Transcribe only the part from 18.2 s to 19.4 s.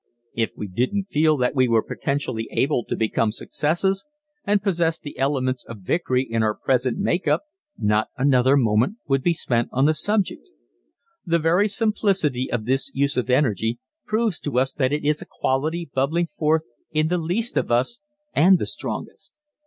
and the strongest.